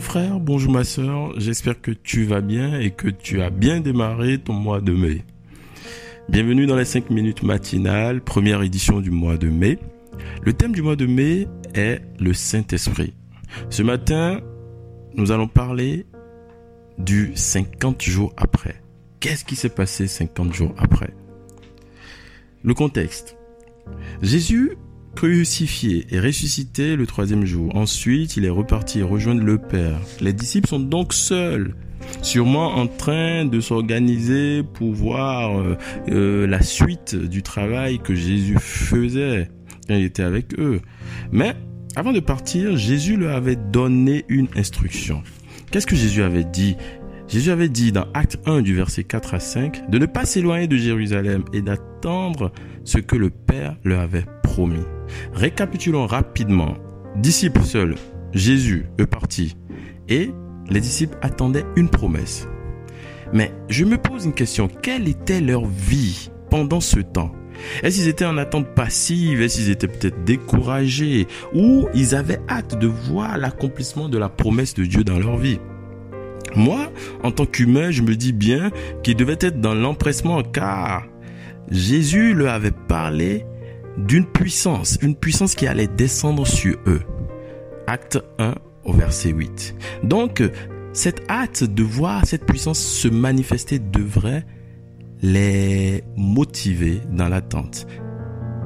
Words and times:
frère, 0.00 0.40
bonjour 0.40 0.72
ma 0.72 0.84
soeur, 0.84 1.38
j'espère 1.38 1.80
que 1.80 1.90
tu 1.90 2.24
vas 2.24 2.40
bien 2.40 2.78
et 2.80 2.90
que 2.90 3.08
tu 3.08 3.42
as 3.42 3.50
bien 3.50 3.80
démarré 3.80 4.38
ton 4.38 4.52
mois 4.52 4.80
de 4.80 4.92
mai. 4.92 5.24
Bienvenue 6.28 6.66
dans 6.66 6.76
les 6.76 6.84
5 6.84 7.10
minutes 7.10 7.42
matinales, 7.42 8.20
première 8.20 8.62
édition 8.62 9.00
du 9.00 9.10
mois 9.10 9.36
de 9.36 9.48
mai. 9.48 9.78
Le 10.42 10.52
thème 10.52 10.72
du 10.72 10.82
mois 10.82 10.96
de 10.96 11.06
mai 11.06 11.48
est 11.74 12.00
le 12.18 12.32
Saint-Esprit. 12.32 13.14
Ce 13.70 13.82
matin, 13.82 14.40
nous 15.14 15.32
allons 15.32 15.48
parler 15.48 16.06
du 16.98 17.32
50 17.34 18.02
jours 18.02 18.32
après. 18.36 18.82
Qu'est-ce 19.20 19.44
qui 19.44 19.56
s'est 19.56 19.68
passé 19.68 20.06
50 20.06 20.52
jours 20.52 20.74
après? 20.78 21.14
Le 22.62 22.74
contexte. 22.74 23.36
Jésus 24.22 24.76
crucifié 25.14 26.06
et 26.10 26.20
ressuscité 26.20 26.96
le 26.96 27.06
troisième 27.06 27.44
jour. 27.44 27.74
Ensuite, 27.74 28.36
il 28.36 28.44
est 28.44 28.50
reparti 28.50 29.02
rejoindre 29.02 29.42
le 29.42 29.58
Père. 29.58 30.00
Les 30.20 30.32
disciples 30.32 30.68
sont 30.68 30.80
donc 30.80 31.12
seuls, 31.12 31.74
sûrement 32.22 32.76
en 32.76 32.86
train 32.86 33.44
de 33.44 33.60
s'organiser 33.60 34.62
pour 34.62 34.92
voir 34.92 35.58
euh, 35.58 35.76
euh, 36.08 36.46
la 36.46 36.62
suite 36.62 37.14
du 37.14 37.42
travail 37.42 37.98
que 37.98 38.14
Jésus 38.14 38.56
faisait 38.60 39.48
quand 39.88 39.94
il 39.94 40.04
était 40.04 40.22
avec 40.22 40.58
eux. 40.58 40.80
Mais 41.32 41.54
avant 41.96 42.12
de 42.12 42.20
partir, 42.20 42.76
Jésus 42.76 43.16
leur 43.16 43.36
avait 43.36 43.56
donné 43.56 44.24
une 44.28 44.48
instruction. 44.56 45.22
Qu'est-ce 45.70 45.86
que 45.86 45.96
Jésus 45.96 46.22
avait 46.22 46.44
dit? 46.44 46.76
Jésus 47.28 47.50
avait 47.50 47.68
dit 47.68 47.90
dans 47.92 48.06
Acte 48.14 48.38
1 48.46 48.62
du 48.62 48.74
verset 48.74 49.04
4 49.04 49.34
à 49.34 49.40
5 49.40 49.90
de 49.90 49.98
ne 49.98 50.06
pas 50.06 50.26
s'éloigner 50.26 50.66
de 50.66 50.76
Jérusalem 50.76 51.44
et 51.52 51.62
d'attendre 51.62 52.52
ce 52.84 52.98
que 52.98 53.16
le 53.16 53.30
Père 53.30 53.76
leur 53.82 54.00
avait 54.00 54.26
Récapitulons 55.32 56.06
rapidement. 56.06 56.74
Disciples 57.16 57.62
seuls, 57.62 57.94
Jésus 58.32 58.86
est 58.98 59.06
parti 59.06 59.56
et 60.08 60.30
les 60.70 60.80
disciples 60.80 61.16
attendaient 61.22 61.64
une 61.76 61.88
promesse. 61.88 62.48
Mais 63.32 63.52
je 63.68 63.84
me 63.84 63.96
pose 63.96 64.24
une 64.24 64.32
question, 64.32 64.68
quelle 64.82 65.08
était 65.08 65.40
leur 65.40 65.66
vie 65.66 66.30
pendant 66.50 66.80
ce 66.80 67.00
temps? 67.00 67.32
Est-ce 67.82 67.98
qu'ils 67.98 68.08
étaient 68.08 68.24
en 68.24 68.38
attente 68.38 68.74
passive? 68.74 69.40
Est-ce 69.40 69.56
qu'ils 69.56 69.70
étaient 69.70 69.88
peut-être 69.88 70.24
découragés? 70.24 71.26
Ou 71.54 71.88
ils 71.94 72.14
avaient 72.14 72.40
hâte 72.48 72.78
de 72.78 72.86
voir 72.86 73.38
l'accomplissement 73.38 74.08
de 74.08 74.18
la 74.18 74.28
promesse 74.28 74.74
de 74.74 74.84
Dieu 74.84 75.04
dans 75.04 75.18
leur 75.18 75.36
vie? 75.36 75.60
Moi, 76.56 76.92
en 77.22 77.30
tant 77.30 77.46
qu'humain, 77.46 77.90
je 77.90 78.02
me 78.02 78.14
dis 78.14 78.32
bien 78.32 78.70
qu'ils 79.02 79.16
devaient 79.16 79.38
être 79.40 79.60
dans 79.60 79.74
l'empressement 79.74 80.42
car 80.42 81.06
Jésus 81.70 82.34
leur 82.34 82.52
avait 82.52 82.70
parlé 82.70 83.44
d'une 83.98 84.26
puissance, 84.26 84.98
une 85.02 85.16
puissance 85.16 85.54
qui 85.54 85.66
allait 85.66 85.86
descendre 85.86 86.46
sur 86.46 86.76
eux. 86.86 87.02
Acte 87.86 88.18
1 88.38 88.54
au 88.84 88.92
verset 88.92 89.30
8. 89.30 89.74
Donc, 90.02 90.42
cette 90.92 91.22
hâte 91.28 91.64
de 91.64 91.82
voir 91.82 92.24
cette 92.26 92.46
puissance 92.46 92.78
se 92.78 93.08
manifester 93.08 93.78
devrait 93.78 94.46
les 95.22 96.04
motiver 96.16 97.00
dans 97.10 97.28
l'attente. 97.28 97.86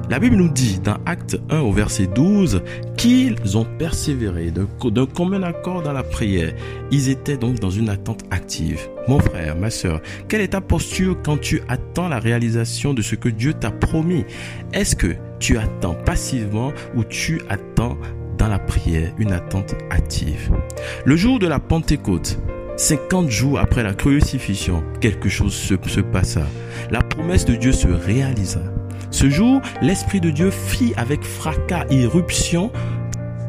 La 0.09 0.17
Bible 0.17 0.37
nous 0.37 0.49
dit 0.49 0.79
dans 0.79 0.97
Acte 1.05 1.39
1 1.51 1.59
au 1.59 1.71
verset 1.71 2.07
12 2.07 2.63
qu'ils 2.97 3.57
ont 3.57 3.67
persévéré 3.77 4.51
d'un 4.51 5.05
commun 5.05 5.43
accord 5.43 5.83
dans 5.83 5.93
la 5.93 6.01
prière. 6.01 6.51
Ils 6.89 7.09
étaient 7.09 7.37
donc 7.37 7.59
dans 7.59 7.69
une 7.69 7.89
attente 7.89 8.23
active. 8.31 8.89
Mon 9.07 9.19
frère, 9.19 9.55
ma 9.55 9.69
soeur, 9.69 10.01
quelle 10.27 10.41
est 10.41 10.49
ta 10.49 10.61
posture 10.61 11.15
quand 11.23 11.39
tu 11.39 11.61
attends 11.67 12.07
la 12.07 12.17
réalisation 12.17 12.95
de 12.95 13.03
ce 13.03 13.13
que 13.13 13.29
Dieu 13.29 13.53
t'a 13.53 13.69
promis? 13.69 14.25
Est-ce 14.73 14.95
que 14.95 15.15
tu 15.39 15.59
attends 15.59 15.93
passivement 15.93 16.73
ou 16.95 17.03
tu 17.03 17.39
attends 17.47 17.95
dans 18.39 18.47
la 18.47 18.57
prière 18.57 19.13
une 19.19 19.31
attente 19.31 19.75
active? 19.91 20.51
Le 21.05 21.15
jour 21.17 21.37
de 21.37 21.45
la 21.45 21.59
Pentecôte, 21.59 22.39
50 22.77 23.29
jours 23.29 23.59
après 23.59 23.83
la 23.83 23.93
crucifixion, 23.93 24.83
quelque 25.01 25.29
chose 25.29 25.53
se, 25.53 25.75
se 25.85 26.01
passa. 26.01 26.47
La 26.89 27.03
promesse 27.03 27.45
de 27.45 27.53
Dieu 27.53 27.73
se 27.73 27.87
réalisa. 27.87 28.63
Ce 29.11 29.29
jour, 29.29 29.61
l'Esprit 29.81 30.21
de 30.21 30.29
Dieu 30.29 30.51
fit 30.51 30.93
avec 30.97 31.23
fracas 31.23 31.85
et 31.89 32.01
irruption 32.01 32.71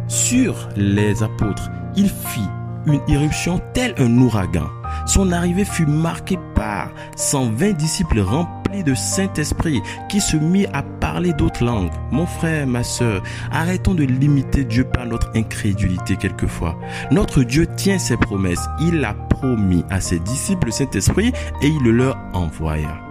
sur 0.09 0.69
les 0.77 1.23
apôtres. 1.23 1.71
Il 1.97 2.09
fit 2.09 2.49
une 2.87 3.01
irruption 3.09 3.61
telle 3.75 3.95
un 3.99 4.19
ouragan. 4.19 4.69
Son 5.07 5.33
arrivée 5.33 5.65
fut 5.65 5.87
marquée 5.87 6.39
par 6.55 6.91
120 7.17 7.73
disciples 7.73 8.21
remplis 8.21 8.85
de 8.85 8.95
Saint-Esprit 8.95 9.83
qui 10.09 10.21
se 10.21 10.37
mit 10.37 10.67
à 10.73 10.83
parler 10.83 11.33
d'autres 11.33 11.65
langues. 11.65 11.91
Mon 12.11 12.27
frère, 12.27 12.67
ma 12.67 12.83
soeur, 12.83 13.23
arrêtons 13.53 13.95
de 13.95 14.05
limiter 14.05 14.65
Dieu 14.65 14.85
par 14.85 15.07
notre 15.07 15.31
incrédulité 15.35 16.17
quelquefois. 16.17 16.77
Notre 17.11 17.43
Dieu 17.43 17.67
tient 17.77 17.99
ses 17.99 18.17
promesses. 18.17 18.67
Il 18.81 19.05
a 19.05 19.15
promis 19.15 19.85
à 19.91 20.01
ses 20.01 20.21
disciples 20.21 20.67
le 20.67 20.73
Saint-Esprit 20.73 21.33
et 21.63 21.69
il 21.69 21.83
le 21.83 21.93
leur 21.93 22.19
envoya 22.33 23.10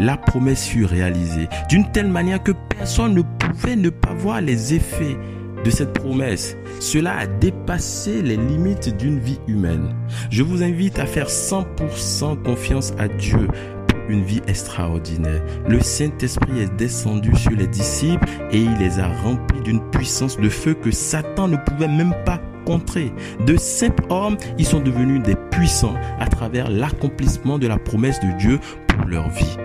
la 0.00 0.16
promesse 0.16 0.66
fut 0.66 0.86
réalisée 0.86 1.48
d'une 1.68 1.88
telle 1.92 2.08
manière 2.08 2.42
que 2.42 2.52
personne 2.52 3.14
ne 3.14 3.22
pouvait 3.22 3.76
ne 3.76 3.90
pas 3.90 4.14
voir 4.14 4.40
les 4.40 4.74
effets 4.74 5.16
de 5.62 5.70
cette 5.70 5.92
promesse. 5.92 6.56
Cela 6.80 7.18
a 7.18 7.26
dépassé 7.26 8.22
les 8.22 8.36
limites 8.36 8.96
d'une 8.96 9.18
vie 9.18 9.38
humaine. 9.46 9.94
Je 10.30 10.42
vous 10.42 10.62
invite 10.62 10.98
à 10.98 11.04
faire 11.04 11.28
100% 11.28 12.42
confiance 12.42 12.94
à 12.98 13.08
Dieu 13.08 13.46
pour 13.88 14.00
une 14.08 14.24
vie 14.24 14.40
extraordinaire. 14.46 15.42
Le 15.68 15.80
Saint-Esprit 15.80 16.60
est 16.60 16.74
descendu 16.76 17.36
sur 17.36 17.50
les 17.50 17.66
disciples 17.66 18.26
et 18.52 18.58
il 18.58 18.74
les 18.78 19.00
a 19.00 19.08
remplis 19.08 19.60
d'une 19.60 19.82
puissance 19.90 20.38
de 20.38 20.48
feu 20.48 20.72
que 20.72 20.90
Satan 20.90 21.46
ne 21.48 21.58
pouvait 21.58 21.88
même 21.88 22.14
pas 22.24 22.40
contrer. 22.64 23.12
De 23.46 23.58
simples 23.58 24.04
hommes, 24.08 24.38
ils 24.56 24.66
sont 24.66 24.80
devenus 24.80 25.22
des 25.22 25.36
puissants 25.50 25.94
à 26.18 26.26
travers 26.26 26.70
l'accomplissement 26.70 27.58
de 27.58 27.66
la 27.66 27.76
promesse 27.76 28.20
de 28.20 28.38
Dieu 28.38 28.58
pour 28.88 29.06
leur 29.06 29.28
vie 29.28 29.58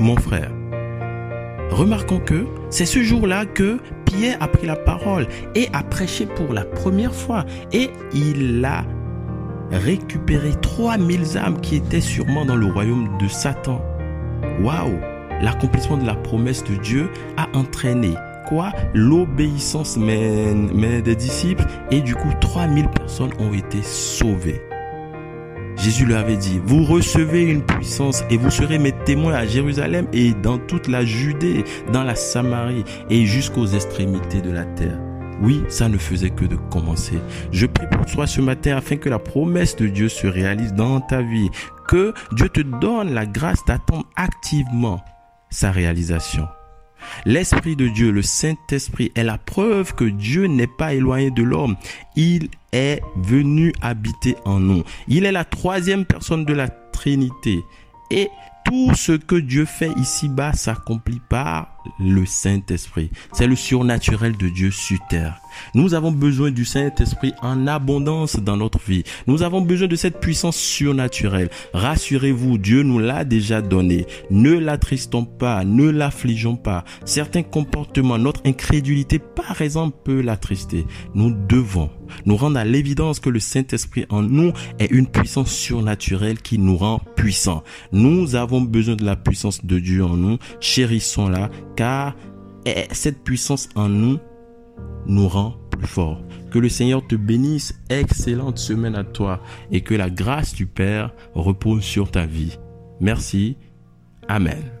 mon 0.00 0.16
frère. 0.16 0.50
Remarquons 1.70 2.18
que 2.18 2.46
c'est 2.68 2.86
ce 2.86 3.02
jour-là 3.02 3.46
que 3.46 3.78
Pierre 4.04 4.36
a 4.40 4.48
pris 4.48 4.66
la 4.66 4.76
parole 4.76 5.26
et 5.54 5.68
a 5.72 5.82
prêché 5.82 6.26
pour 6.26 6.52
la 6.52 6.64
première 6.64 7.14
fois 7.14 7.44
et 7.72 7.90
il 8.12 8.64
a 8.64 8.84
récupéré 9.70 10.50
3000 10.60 11.38
âmes 11.38 11.60
qui 11.60 11.76
étaient 11.76 12.00
sûrement 12.00 12.44
dans 12.44 12.56
le 12.56 12.66
royaume 12.66 13.08
de 13.18 13.28
Satan. 13.28 13.80
Waouh 14.62 14.98
L'accomplissement 15.40 15.96
de 15.96 16.06
la 16.06 16.16
promesse 16.16 16.64
de 16.64 16.74
Dieu 16.74 17.08
a 17.36 17.48
entraîné 17.56 18.14
quoi? 18.46 18.72
L'obéissance 18.92 19.96
des 19.96 21.16
disciples 21.16 21.64
et 21.90 22.00
du 22.00 22.14
coup 22.14 22.28
3000 22.40 22.88
personnes 22.88 23.30
ont 23.38 23.54
été 23.54 23.82
sauvées. 23.82 24.60
Jésus 25.82 26.04
leur 26.04 26.20
avait 26.20 26.36
dit, 26.36 26.60
vous 26.62 26.84
recevez 26.84 27.42
une 27.42 27.62
puissance 27.62 28.22
et 28.28 28.36
vous 28.36 28.50
serez 28.50 28.78
mes 28.78 28.92
témoins 28.92 29.32
à 29.32 29.46
Jérusalem 29.46 30.06
et 30.12 30.34
dans 30.34 30.58
toute 30.58 30.88
la 30.88 31.06
Judée, 31.06 31.64
dans 31.92 32.04
la 32.04 32.14
Samarie 32.14 32.84
et 33.08 33.24
jusqu'aux 33.24 33.66
extrémités 33.66 34.42
de 34.42 34.50
la 34.50 34.66
terre. 34.66 34.98
Oui, 35.40 35.62
ça 35.68 35.88
ne 35.88 35.96
faisait 35.96 36.28
que 36.28 36.44
de 36.44 36.56
commencer. 36.56 37.18
Je 37.50 37.64
prie 37.64 37.86
pour 37.90 38.04
toi 38.04 38.26
ce 38.26 38.42
matin 38.42 38.76
afin 38.76 38.96
que 38.96 39.08
la 39.08 39.18
promesse 39.18 39.74
de 39.76 39.86
Dieu 39.86 40.10
se 40.10 40.26
réalise 40.26 40.74
dans 40.74 41.00
ta 41.00 41.22
vie, 41.22 41.48
que 41.88 42.12
Dieu 42.32 42.50
te 42.50 42.60
donne 42.60 43.14
la 43.14 43.24
grâce 43.24 43.64
d'attendre 43.64 44.04
activement 44.16 45.00
sa 45.48 45.70
réalisation. 45.70 46.46
L'Esprit 47.24 47.76
de 47.76 47.88
Dieu, 47.88 48.10
le 48.10 48.22
Saint-Esprit, 48.22 49.12
est 49.14 49.24
la 49.24 49.38
preuve 49.38 49.94
que 49.94 50.04
Dieu 50.04 50.46
n'est 50.46 50.66
pas 50.66 50.94
éloigné 50.94 51.30
de 51.30 51.42
l'homme. 51.42 51.76
Il 52.16 52.48
est 52.72 53.00
venu 53.16 53.72
habiter 53.80 54.36
en 54.44 54.60
nous. 54.60 54.84
Il 55.08 55.24
est 55.24 55.32
la 55.32 55.44
troisième 55.44 56.04
personne 56.04 56.44
de 56.44 56.52
la 56.52 56.68
Trinité. 56.68 57.64
Et 58.10 58.28
tout 58.64 58.94
ce 58.94 59.12
que 59.12 59.36
Dieu 59.36 59.64
fait 59.64 59.90
ici-bas 59.96 60.52
s'accomplit 60.52 61.20
par 61.28 61.79
le 61.98 62.26
Saint-Esprit. 62.26 63.10
C'est 63.32 63.46
le 63.46 63.56
surnaturel 63.56 64.36
de 64.36 64.48
Dieu 64.48 64.70
sur 64.70 64.98
terre. 65.08 65.40
Nous 65.74 65.94
avons 65.94 66.12
besoin 66.12 66.50
du 66.50 66.64
Saint-Esprit 66.64 67.32
en 67.42 67.66
abondance 67.66 68.36
dans 68.36 68.56
notre 68.56 68.78
vie. 68.78 69.04
Nous 69.26 69.42
avons 69.42 69.60
besoin 69.60 69.88
de 69.88 69.96
cette 69.96 70.20
puissance 70.20 70.56
surnaturelle. 70.56 71.50
Rassurez-vous, 71.74 72.58
Dieu 72.58 72.82
nous 72.82 72.98
l'a 72.98 73.24
déjà 73.24 73.62
donné. 73.62 74.06
Ne 74.30 74.52
l'attristons 74.52 75.24
pas, 75.24 75.64
ne 75.64 75.88
l'affligeons 75.88 76.56
pas. 76.56 76.84
Certains 77.04 77.42
comportements, 77.42 78.18
notre 78.18 78.42
incrédulité 78.44 79.18
par 79.18 79.60
exemple 79.60 79.96
peut 80.04 80.20
l'attrister. 80.20 80.86
Nous 81.14 81.30
devons 81.30 81.90
nous 82.24 82.36
rendre 82.36 82.58
à 82.58 82.64
l'évidence 82.64 83.20
que 83.20 83.30
le 83.30 83.40
Saint-Esprit 83.40 84.06
en 84.08 84.22
nous 84.22 84.52
est 84.78 84.90
une 84.90 85.06
puissance 85.06 85.52
surnaturelle 85.52 86.40
qui 86.40 86.58
nous 86.58 86.76
rend 86.76 87.00
puissants. 87.16 87.62
Nous 87.92 88.34
avons 88.34 88.60
besoin 88.60 88.96
de 88.96 89.04
la 89.04 89.16
puissance 89.16 89.64
de 89.64 89.78
Dieu 89.78 90.04
en 90.04 90.16
nous. 90.16 90.38
Chérissons-la 90.60 91.50
car 91.80 92.14
cette 92.92 93.24
puissance 93.24 93.70
en 93.74 93.88
nous 93.88 94.18
nous 95.06 95.26
rend 95.26 95.54
plus 95.70 95.86
forts. 95.86 96.20
Que 96.50 96.58
le 96.58 96.68
Seigneur 96.68 97.06
te 97.06 97.14
bénisse, 97.14 97.80
excellente 97.88 98.58
semaine 98.58 98.94
à 98.94 99.02
toi 99.02 99.40
et 99.70 99.80
que 99.80 99.94
la 99.94 100.10
grâce 100.10 100.52
du 100.52 100.66
Père 100.66 101.14
repose 101.34 101.82
sur 101.82 102.10
ta 102.10 102.26
vie. 102.26 102.58
Merci. 103.00 103.56
Amen. 104.28 104.79